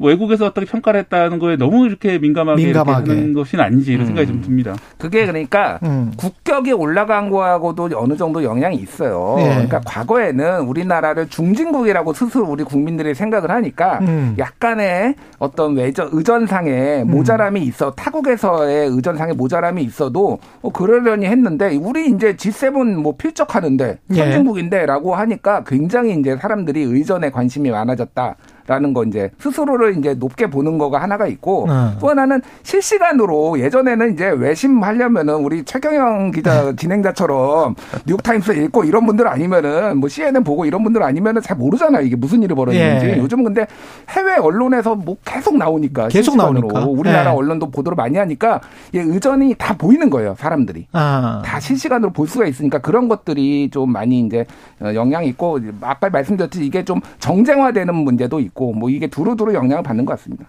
예. 0.02 0.08
외국에서 0.08 0.46
어떻게 0.46 0.66
평가를 0.66 1.00
했다는 1.00 1.38
거에 1.38 1.56
너무 1.56 1.86
이렇게 1.86 2.18
민감하게, 2.18 2.64
민감하게. 2.64 3.10
하는 3.10 3.32
것이 3.32 3.56
아닌지 3.56 3.92
이런 3.92 4.06
생각이 4.06 4.30
음. 4.30 4.34
좀 4.34 4.42
듭니다. 4.42 4.74
그게 4.98 5.26
그러니까 5.26 5.78
음. 5.82 6.12
국격이 6.16 6.72
올라간 6.72 7.30
거하고도 7.30 7.90
어느 7.94 8.16
정도 8.16 8.42
영향이 8.42 8.76
있어요. 8.76 9.34
네. 9.38 9.48
그러니까 9.48 9.80
과거에는 9.84 10.60
우리나라를 10.62 11.28
중진국이라고 11.28 12.12
스스로 12.12 12.46
우리 12.46 12.64
국민들이 12.64 13.14
생각을 13.14 13.50
하니까 13.50 13.98
음. 14.02 14.34
약간의 14.38 15.14
어떤 15.38 15.76
외전 15.76 16.08
의전상의 16.12 17.02
음. 17.02 17.10
모자람이 17.10 17.60
있어 17.62 17.92
타국에서의 17.92 18.88
의전상의 18.88 19.34
모자람이 19.34 19.82
있어도 19.82 20.38
뭐 20.60 20.72
그러려니 20.72 21.26
했는데 21.26 21.76
우리 21.76 22.08
이제 22.08 22.36
G7 22.36 22.94
뭐 22.94 23.16
필적하는데 23.16 23.98
예. 24.10 24.14
선진국인데라고 24.14 25.14
하니까 25.14 25.64
굉장히 25.64 26.18
이제 26.18 26.36
사람들이 26.36 26.82
의전에 26.82 27.30
관심이 27.30 27.70
많아졌다. 27.70 28.36
라는 28.66 28.94
거 28.94 29.04
이제 29.04 29.30
스스로를 29.38 29.98
이제 29.98 30.14
높게 30.14 30.48
보는 30.48 30.78
거가 30.78 31.00
하나가 31.02 31.26
있고 31.26 31.66
네. 31.68 31.98
또 32.00 32.08
하나는 32.10 32.40
실시간으로 32.62 33.58
예전에는 33.58 34.14
이제 34.14 34.28
외심 34.28 34.82
하려면은 34.82 35.36
우리 35.36 35.64
최경영 35.64 36.30
기자 36.30 36.64
네. 36.64 36.76
진행자처럼 36.76 37.74
뉴욕타임스 38.06 38.52
읽고 38.52 38.84
이런 38.84 39.06
분들 39.06 39.26
아니면은 39.26 39.98
뭐 39.98 40.08
CNN 40.08 40.44
보고 40.44 40.64
이런 40.64 40.82
분들 40.82 41.02
아니면은 41.02 41.42
잘 41.42 41.56
모르잖아요 41.56 42.04
이게 42.04 42.16
무슨 42.16 42.42
일이 42.42 42.54
벌어지는지 42.54 43.06
예. 43.06 43.16
요즘은 43.18 43.44
근데 43.44 43.66
해외 44.10 44.36
언론에서 44.36 44.94
뭐 44.94 45.16
계속 45.24 45.56
나오니까 45.56 46.08
계속 46.08 46.36
나오니까 46.36 46.86
우리나라 46.86 47.32
예. 47.32 47.36
언론도 47.36 47.70
보도를 47.70 47.96
많이 47.96 48.18
하니까 48.18 48.60
예, 48.94 49.00
의전이 49.00 49.56
다 49.58 49.76
보이는 49.76 50.08
거예요 50.10 50.34
사람들이 50.38 50.86
아. 50.92 51.42
다 51.44 51.60
실시간으로 51.60 52.12
볼 52.12 52.28
수가 52.28 52.46
있으니까 52.46 52.78
그런 52.78 53.08
것들이 53.08 53.70
좀 53.70 53.92
많이 53.92 54.20
이제 54.20 54.46
어, 54.80 54.92
영향이 54.94 55.28
있고 55.28 55.58
아까 55.80 56.10
말씀드렸듯이 56.10 56.64
이게 56.64 56.84
좀 56.84 57.00
정쟁화되는 57.18 57.94
문제도 57.94 58.38
있고. 58.40 58.51
있고 58.52 58.72
뭐 58.72 58.90
이게 58.90 59.06
두루두루 59.08 59.54
영향을 59.54 59.82
받는 59.82 60.04
것 60.04 60.16
같습니다. 60.16 60.46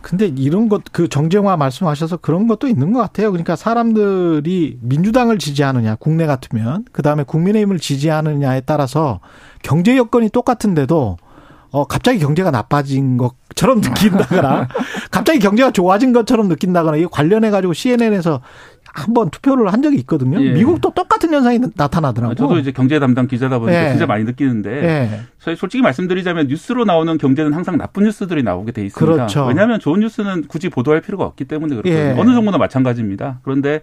근데 0.00 0.26
이런 0.26 0.68
것 0.68 0.80
그 0.92 1.08
정쟁화 1.08 1.56
말씀하셔서 1.56 2.18
그런 2.18 2.46
것도 2.46 2.66
있는 2.66 2.92
것 2.92 3.00
같아요. 3.00 3.30
그러니까 3.30 3.56
사람들이 3.56 4.78
민주당을 4.80 5.38
지지하느냐 5.38 5.96
국내 5.96 6.26
같으면 6.26 6.84
그 6.92 7.02
다음에 7.02 7.22
국민의힘을 7.22 7.78
지지하느냐에 7.78 8.62
따라서 8.62 9.20
경제 9.62 9.96
여건이 9.96 10.30
똑같은데도 10.30 11.16
어 11.72 11.84
갑자기 11.84 12.18
경제가 12.18 12.50
나빠진 12.50 13.16
것처럼 13.16 13.80
느낀다거나 13.82 14.68
갑자기 15.10 15.38
경제가 15.38 15.70
좋아진 15.70 16.12
것처럼 16.12 16.48
느낀다거나 16.48 16.96
이 16.96 17.06
관련해 17.06 17.50
가지고 17.50 17.72
CNN에서 17.72 18.40
한번 18.92 19.30
투표를 19.30 19.72
한 19.72 19.82
적이 19.82 19.96
있거든요. 19.98 20.40
예. 20.42 20.52
미국도 20.52 20.90
똑같은 20.90 21.32
현상이 21.32 21.60
나타나더라고요. 21.74 22.34
저도 22.34 22.58
이제 22.58 22.72
경제 22.72 22.98
담당 22.98 23.26
기자다 23.26 23.58
보니까 23.58 23.86
예. 23.86 23.90
진짜 23.90 24.06
많이 24.06 24.24
느끼는데 24.24 24.70
예. 24.70 25.20
저희 25.38 25.56
솔직히 25.56 25.82
말씀드리자면 25.82 26.48
뉴스로 26.48 26.84
나오는 26.84 27.16
경제는 27.18 27.52
항상 27.52 27.78
나쁜 27.78 28.04
뉴스들이 28.04 28.42
나오게 28.42 28.72
돼 28.72 28.84
있습니다. 28.84 29.14
그렇죠. 29.16 29.46
왜냐하면 29.46 29.80
좋은 29.80 30.00
뉴스는 30.00 30.46
굳이 30.48 30.68
보도할 30.68 31.00
필요가 31.00 31.24
없기 31.24 31.44
때문에 31.44 31.76
그렇거든요. 31.76 31.98
예. 31.98 32.14
어느 32.18 32.34
정도나 32.34 32.58
마찬가지입니다. 32.58 33.40
그런데 33.42 33.82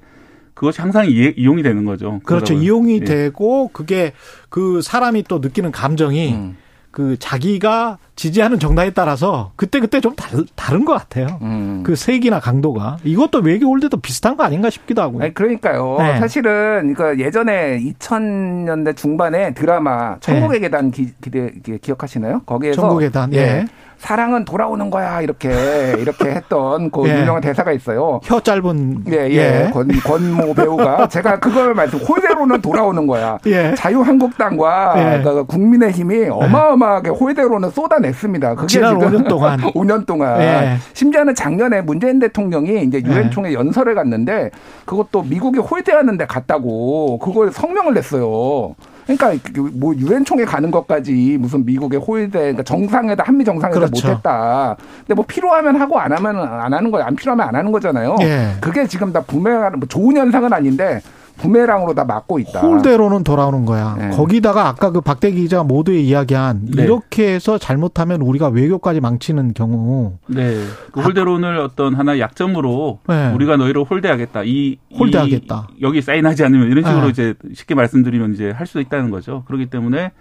그것이 0.53 0.81
항상 0.81 1.07
이용이 1.07 1.61
되는 1.61 1.85
거죠. 1.85 2.19
그렇죠. 2.23 2.53
이용이 2.53 3.01
예. 3.01 3.05
되고 3.05 3.69
그게 3.71 4.13
그 4.49 4.81
사람이 4.81 5.23
또 5.27 5.39
느끼는 5.39 5.71
감정이 5.71 6.33
음. 6.33 6.57
그 6.97 7.15
자기가 7.19 7.99
지지하는 8.15 8.57
정당에 8.57 8.89
따라서 8.89 9.51
그때 9.55 9.79
그때 9.79 10.01
좀 10.01 10.15
다르, 10.15 10.45
다른 10.55 10.83
것 10.83 10.93
같아요. 10.93 11.27
음. 11.43 11.83
그 11.85 11.95
색이나 11.95 12.39
강도가 12.39 12.97
이것도 13.03 13.41
외교 13.41 13.69
올 13.69 13.79
때도 13.79 13.97
비슷한 13.97 14.35
거 14.35 14.43
아닌가 14.43 14.71
싶기도 14.71 15.03
하고. 15.03 15.19
네, 15.19 15.31
그러니까요. 15.31 15.97
네. 15.99 16.17
사실은 16.17 16.95
그 16.95 17.19
예전에 17.19 17.79
2000년대 17.79 18.97
중반에 18.97 19.53
드라마 19.53 20.17
천국의 20.21 20.59
네. 20.59 20.65
계단 20.65 20.89
기, 20.89 21.13
기, 21.21 21.77
기억하시나요? 21.77 22.41
거기에서 22.47 22.81
천국의 22.81 23.09
계단. 23.09 23.31
예. 23.33 23.37
예. 23.37 23.65
사랑은 23.97 24.45
돌아오는 24.45 24.89
거야 24.89 25.21
이렇게 25.21 25.49
이렇게 25.97 26.29
했던 26.29 26.91
그 26.91 27.07
예. 27.07 27.19
유명한 27.19 27.41
대사가 27.41 27.71
있어요. 27.71 28.19
혀 28.23 28.39
짧은 28.39 29.05
예, 29.09 29.27
예. 29.29 29.65
예. 29.65 29.69
권, 29.73 29.87
권모 29.87 30.53
배우가 30.53 31.07
제가 31.07 31.39
그걸 31.39 31.73
말씀 31.73 31.99
홀대로는 31.99 32.61
돌아오는 32.61 33.07
거야. 33.07 33.37
예. 33.47 33.73
자유한국당과 33.75 34.93
예. 34.97 35.21
그 35.23 35.45
국민의힘이 35.45 36.29
어마어마하게 36.29 37.09
홀대로는 37.09 37.71
쏟아냈습니다. 37.71 38.55
그게 38.55 38.67
지난 38.67 38.99
지금 38.99 39.23
5년 39.23 39.27
동안 39.27 39.59
5년 39.73 40.05
동안 40.05 40.41
예. 40.41 40.77
심지어는 40.93 41.33
작년에 41.35 41.81
문재인 41.81 42.19
대통령이 42.19 42.83
이제 42.83 43.01
유엔 43.03 43.31
총회 43.31 43.53
연설을 43.53 43.95
갔는데 43.95 44.51
그것도 44.85 45.23
미국이 45.23 45.59
홀대하는데 45.59 46.25
갔다고 46.27 47.17
그걸 47.19 47.51
성명을 47.51 47.93
냈어요. 47.95 48.75
그러니까 49.07 49.33
뭐 49.73 49.95
유엔 49.95 50.25
총회 50.25 50.43
가는 50.43 50.69
것까지 50.69 51.37
무슨 51.39 51.65
미국의 51.65 51.99
호의대 51.99 52.39
그러니까 52.39 52.63
정상회담 52.63 53.25
한미 53.25 53.45
정상회담 53.45 53.89
그렇죠. 53.89 54.07
못했다. 54.07 54.75
근데 54.99 55.13
뭐 55.13 55.23
필요하면 55.25 55.77
하고 55.77 55.97
안 55.99 56.11
하면 56.11 56.37
안 56.37 56.73
하는 56.73 56.91
거안 56.91 57.15
필요하면 57.15 57.47
안 57.47 57.55
하는 57.55 57.71
거잖아요. 57.71 58.17
예. 58.21 58.51
그게 58.59 58.85
지금 58.85 59.13
다 59.13 59.21
부메랑 59.21 59.79
뭐 59.79 59.87
좋은 59.87 60.17
현상은 60.17 60.51
아닌데 60.51 61.01
부메랑으로 61.37 61.93
다 61.93 62.03
맞고 62.03 62.39
있다. 62.39 62.61
홀대로는 62.61 63.23
돌아오는 63.23 63.65
거야. 63.65 63.95
네. 63.97 64.09
거기다가 64.09 64.67
아까 64.67 64.91
그 64.91 65.01
박대기 65.01 65.41
기자 65.41 65.63
모두에 65.63 65.99
이야기한 65.99 66.65
네. 66.75 66.83
이렇게 66.83 67.33
해서 67.33 67.57
잘못하면 67.57 68.21
우리가 68.21 68.49
외교까지 68.49 68.99
망치는 68.99 69.53
경우. 69.53 70.17
네. 70.27 70.63
그 70.91 71.01
홀대론을 71.01 71.59
아. 71.59 71.63
어떤 71.63 71.95
하나 71.95 72.19
약점으로 72.19 72.99
네. 73.07 73.31
우리가 73.33 73.57
너희를 73.57 73.83
홀대하겠다. 73.83 74.43
이 74.43 74.77
홀대하겠다. 74.97 75.67
이, 75.77 75.81
여기 75.81 76.01
사인하지 76.01 76.43
않으면 76.43 76.71
이런 76.71 76.83
식으로 76.83 77.03
네. 77.03 77.09
이제 77.09 77.33
쉽게 77.53 77.75
말씀드리면 77.75 78.33
이제 78.33 78.51
할수 78.51 78.79
있다는 78.81 79.11
거죠. 79.11 79.43
그렇기 79.45 79.67
때문에 79.67 80.11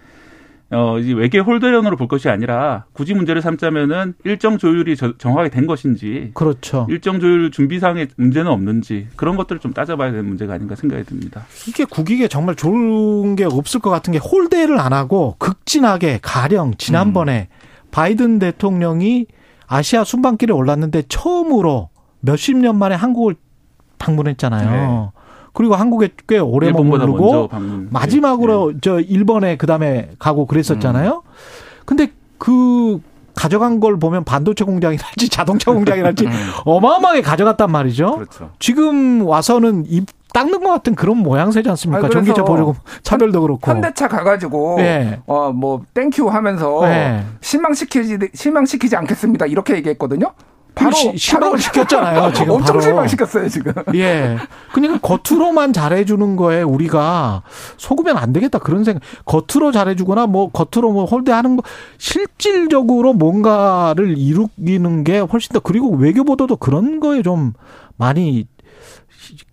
어, 0.69 0.99
이제 0.99 1.13
외계 1.13 1.39
홀대론으로 1.39 1.95
볼 1.95 2.07
것이 2.07 2.27
아니라 2.27 2.85
굳이 2.91 3.13
문제를 3.13 3.41
삼자면은 3.41 4.15
일정 4.25 4.57
조율이 4.57 4.97
저, 4.97 5.17
정확하게 5.17 5.49
된 5.49 5.65
것인지. 5.65 6.31
그렇죠. 6.33 6.85
일정 6.89 7.19
조율 7.19 7.51
준비상의 7.51 8.09
문제는 8.17 8.51
없는지 8.51 9.07
그런 9.15 9.37
것들을 9.37 9.59
좀 9.59 9.73
따져봐야 9.73 10.11
되는 10.11 10.25
문제가 10.25 10.55
아닌가 10.55 10.75
생각이 10.75 11.03
듭니다. 11.03 11.45
이게 11.67 11.85
국익에 11.85 12.27
정말 12.27 12.55
좋은 12.55 13.35
게 13.35 13.45
없을 13.45 13.79
것 13.79 13.89
같은 13.89 14.11
게 14.11 14.19
홀대를 14.19 14.77
안 14.79 14.91
하고 14.91 15.35
극진하게 15.39 16.19
가령 16.21 16.73
지난번에 16.77 17.47
음. 17.49 17.87
바이든 17.91 18.39
대통령이 18.39 19.27
아시아 19.67 20.03
순방길에 20.03 20.53
올랐는데 20.53 21.03
처음으로 21.07 21.89
몇십 22.19 22.57
년 22.57 22.77
만에 22.77 22.95
한국을 22.95 23.35
방문했잖아요. 23.99 25.11
네. 25.13 25.16
그리고 25.57 25.73
한국에 25.73 26.09
꽤 26.27 26.37
오래 26.37 26.71
머무르고 26.71 27.49
마지막으로 27.89 28.73
네. 28.73 28.77
저 28.79 28.99
일본에 28.99 29.57
그다음에 29.57 30.11
가고 30.19 30.45
그랬었잖아요. 30.45 31.23
음. 31.25 31.31
근데 31.83 32.11
그 32.37 33.01
가져간 33.33 33.79
걸 33.79 33.97
보면 33.97 34.23
반도체 34.23 34.63
공장이랄지 34.65 35.29
자동차 35.33 35.71
공장이랄지 35.71 36.27
음. 36.27 36.31
어마어마하게 36.63 37.23
가져갔단 37.23 37.71
말이죠. 37.71 38.17
그렇죠. 38.17 38.51
지금 38.59 39.25
와서는 39.25 39.85
입 39.87 40.05
닦는 40.31 40.63
것 40.63 40.69
같은 40.69 40.93
그런 40.93 41.17
모양새지 41.17 41.67
않습니까? 41.69 42.05
아니, 42.05 42.13
전기차 42.13 42.43
보조금 42.43 42.75
차별도 43.01 43.41
그렇고. 43.41 43.71
현대차 43.71 44.07
가가지고 44.07 44.75
네. 44.77 45.19
어뭐 45.25 45.85
thank 45.95 46.15
you 46.15 46.27
하면서 46.27 46.81
네. 46.81 47.25
실망시키지 47.41 48.19
실망시키지 48.35 48.95
않겠습니다 48.95 49.47
이렇게 49.47 49.73
얘기했거든요. 49.77 50.33
바로 50.77 50.91
실망을 51.15 51.57
시켰잖아요. 51.59 52.31
지금 52.33 52.51
엄청 52.51 52.67
바로. 52.67 52.81
실망시켰어요 52.81 53.49
지금. 53.49 53.73
예. 53.95 54.37
그러니까 54.73 54.99
겉으로만 54.99 55.73
잘해주는 55.73 56.35
거에 56.35 56.61
우리가 56.61 57.41
속으면 57.77 58.17
안 58.17 58.33
되겠다 58.33 58.59
그런 58.59 58.83
생각. 58.83 59.01
겉으로 59.25 59.71
잘해주거나 59.71 60.27
뭐 60.27 60.49
겉으로 60.51 60.91
뭐 60.91 61.05
홀대하는 61.05 61.57
거 61.57 61.63
실질적으로 61.97 63.13
뭔가를 63.13 64.17
이루기는 64.17 65.03
게 65.03 65.19
훨씬 65.19 65.53
더 65.53 65.59
그리고 65.59 65.89
외교보도도 65.95 66.57
그런 66.57 66.99
거에 66.99 67.21
좀 67.21 67.53
많이 67.97 68.47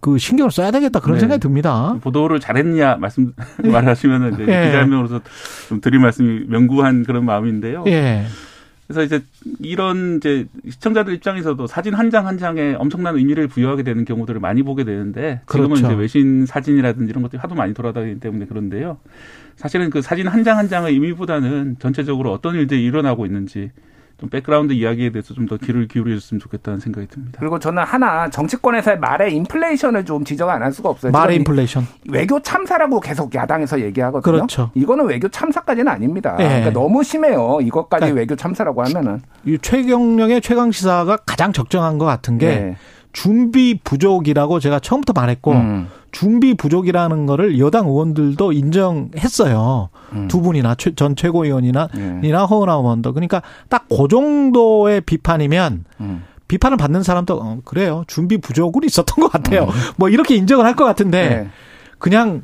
그 0.00 0.18
신경을 0.18 0.50
써야 0.52 0.70
되겠다 0.70 1.00
그런 1.00 1.16
네. 1.16 1.20
생각이 1.20 1.40
듭니다. 1.40 1.96
보도를 2.02 2.38
잘했냐 2.38 2.96
말씀 2.96 3.32
말하시면은 3.64 4.34
이제 4.34 4.42
예. 4.48 4.66
기자명으로서 4.66 5.20
좀 5.68 5.80
드릴 5.80 5.98
말씀이 5.98 6.44
명구한 6.46 7.04
그런 7.04 7.24
마음인데요. 7.24 7.84
예. 7.88 8.24
그래서 8.86 9.02
이제 9.02 9.24
이런 9.60 10.18
이제 10.18 10.46
시청자들 10.68 11.14
입장에서도 11.14 11.66
사진 11.66 11.94
한 11.94 12.10
장 12.10 12.26
한 12.26 12.36
장에 12.38 12.74
엄청난 12.78 13.16
의미를 13.16 13.48
부여하게 13.48 13.82
되는 13.82 14.04
경우들을 14.04 14.40
많이 14.40 14.62
보게 14.62 14.84
되는데 14.84 15.40
지금은 15.50 15.68
그렇죠. 15.70 15.86
이제 15.86 15.94
외신 15.94 16.46
사진이라든지 16.46 17.10
이런 17.10 17.22
것들이 17.22 17.40
하도 17.40 17.54
많이 17.54 17.72
돌아다니기 17.74 18.20
때문에 18.20 18.46
그런데요. 18.46 18.98
사실은 19.56 19.88
그 19.90 20.02
사진 20.02 20.26
한 20.28 20.44
장한 20.44 20.68
장의 20.68 20.92
의미보다는 20.92 21.76
전체적으로 21.78 22.32
어떤 22.32 22.56
일들이 22.56 22.84
일어나고 22.84 23.24
있는지 23.26 23.70
좀 24.18 24.28
백그라운드 24.30 24.72
이야기에 24.72 25.10
대해서 25.10 25.34
좀 25.34 25.46
더 25.46 25.56
귀를 25.58 25.86
기울여 25.88 26.14
줬으면 26.14 26.40
좋겠다는 26.40 26.80
생각이 26.80 27.06
듭니다. 27.08 27.36
그리고 27.40 27.58
저는 27.58 27.82
하나 27.82 28.30
정치권에서의 28.30 28.98
말의 28.98 29.34
인플레이션을 29.34 30.04
좀 30.04 30.24
지적 30.24 30.48
안 30.48 30.62
할 30.62 30.72
수가 30.72 30.88
없어요. 30.88 31.12
말의 31.12 31.36
인플레이션. 31.38 31.86
외교 32.10 32.40
참사라고 32.40 33.00
계속 33.00 33.34
야당에서 33.34 33.80
얘기하거든요. 33.80 34.22
그렇죠. 34.22 34.70
이거는 34.74 35.06
외교 35.06 35.28
참사까지는 35.28 35.88
아닙니다. 35.92 36.36
네. 36.38 36.44
그러니까 36.46 36.70
너무 36.72 37.02
심해요. 37.02 37.58
이것까지 37.60 38.00
그러니까 38.00 38.20
외교 38.20 38.36
참사라고 38.36 38.82
하면은. 38.84 39.20
이 39.44 39.58
최경영의 39.60 40.40
최강 40.40 40.70
시사가 40.70 41.18
가장 41.26 41.52
적정한 41.52 41.98
것 41.98 42.04
같은 42.06 42.38
게 42.38 42.46
네. 42.46 42.76
준비 43.12 43.78
부족이라고 43.84 44.58
제가 44.60 44.78
처음부터 44.80 45.12
말했고 45.12 45.52
음. 45.52 45.88
준비 46.14 46.54
부족이라는 46.54 47.26
거를 47.26 47.58
여당 47.58 47.88
의원들도 47.88 48.52
인정했어요. 48.52 49.88
음. 50.12 50.28
두 50.28 50.40
분이나 50.40 50.76
전 50.96 51.16
최고위원이나 51.16 51.88
예. 51.96 52.20
이나 52.22 52.44
허은하 52.44 52.74
의원도 52.74 53.12
그러니까 53.12 53.42
딱 53.68 53.86
그 53.90 54.06
정도의 54.08 55.00
비판이면 55.00 55.84
음. 56.00 56.22
비판을 56.46 56.76
받는 56.76 57.02
사람도 57.02 57.34
어, 57.34 57.58
그래요. 57.64 58.04
준비 58.06 58.38
부족은 58.38 58.84
있었던 58.84 59.16
것 59.22 59.32
같아요. 59.32 59.64
음. 59.64 59.70
뭐 59.96 60.08
이렇게 60.08 60.36
인정을 60.36 60.64
할 60.64 60.74
것 60.76 60.84
같은데 60.84 61.28
네. 61.28 61.48
그냥 61.98 62.42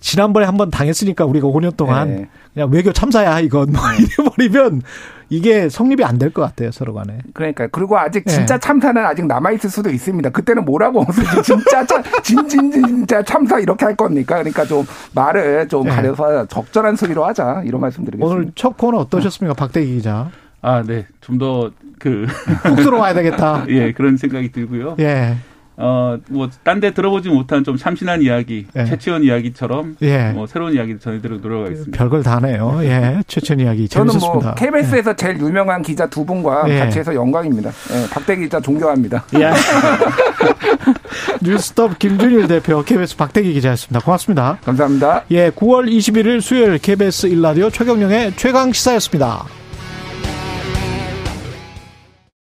지난번에 0.00 0.46
한번 0.46 0.70
당했으니까 0.70 1.24
우리가 1.24 1.48
5년 1.48 1.76
동안 1.76 2.08
네. 2.08 2.28
그냥 2.52 2.70
외교 2.70 2.92
참사야 2.92 3.40
이건 3.40 3.72
뭐 3.72 3.80
네. 3.90 3.98
이래버리면 4.04 4.82
이게 5.30 5.68
성립이 5.68 6.04
안 6.04 6.18
될 6.18 6.30
것 6.32 6.42
같아요 6.42 6.70
서로 6.70 6.94
간에. 6.94 7.18
그러니까 7.32 7.66
그리고 7.68 7.98
아직 7.98 8.26
진짜 8.26 8.54
네. 8.54 8.60
참사는 8.60 9.04
아직 9.04 9.26
남아 9.26 9.52
있을 9.52 9.70
수도 9.70 9.90
있습니다. 9.90 10.30
그때는 10.30 10.64
뭐라고 10.64 11.04
진짜 11.42 11.84
진진 12.22 12.70
진짜 12.70 13.22
참사 13.22 13.58
이렇게 13.58 13.84
할 13.84 13.96
겁니까? 13.96 14.36
그러니까 14.36 14.64
좀 14.64 14.84
말을 15.14 15.66
좀 15.68 15.84
네. 15.84 15.90
가려서 15.90 16.46
적절한 16.46 16.96
소리로 16.96 17.24
하자 17.24 17.62
이런 17.64 17.80
말씀드리겠습니다. 17.80 18.34
오늘 18.34 18.52
첫 18.54 18.76
코너 18.76 18.98
어떠셨습니까, 18.98 19.54
박대기 19.54 19.94
기자? 19.96 20.30
아, 20.62 20.82
네, 20.82 21.06
좀 21.20 21.38
더 21.38 21.70
그 21.98 22.24
훅 22.66 22.76
들어와야 22.76 23.14
되겠다. 23.14 23.64
예, 23.70 23.92
그런 23.92 24.16
생각이 24.18 24.52
들고요. 24.52 24.96
예. 24.98 25.36
어, 25.76 26.16
뭐, 26.28 26.48
딴 26.62 26.80
데 26.80 26.92
들어보지 26.92 27.28
못한 27.30 27.64
좀 27.64 27.76
참신한 27.76 28.22
이야기, 28.22 28.66
예. 28.76 28.84
최치원 28.84 29.24
이야기처럼, 29.24 29.96
예. 30.02 30.30
뭐, 30.32 30.46
새로운 30.46 30.74
이야기를 30.74 31.00
전해드리도록 31.00 31.40
노력하겠습니다. 31.42 31.96
별걸 31.98 32.22
다 32.22 32.36
하네요. 32.36 32.78
예. 32.82 33.22
최치원 33.26 33.60
이야기. 33.60 33.88
재밌었습니다. 33.88 34.28
저는 34.28 34.44
뭐, 34.44 34.54
KBS에서 34.54 35.10
예. 35.10 35.16
제일 35.16 35.38
유명한 35.40 35.82
기자 35.82 36.06
두 36.06 36.24
분과 36.24 36.64
예. 36.68 36.78
같이 36.78 36.98
해서 36.98 37.14
영광입니다. 37.14 37.70
예. 37.70 38.10
박대 38.10 38.36
기자 38.36 38.60
존경합니다. 38.60 39.24
예. 39.34 39.50
뉴스톱 41.42 41.98
김준일 41.98 42.48
대표, 42.48 42.82
KBS 42.82 43.16
박대기 43.16 43.52
기자였습니다. 43.54 44.00
고맙습니다. 44.04 44.58
감사합니다. 44.64 45.24
예. 45.30 45.50
9월 45.50 45.88
21일 45.90 46.40
수요일 46.40 46.78
KBS 46.78 47.26
일라디오 47.26 47.70
최경령의 47.70 48.34
최강 48.36 48.72
시사였습니다. 48.72 49.63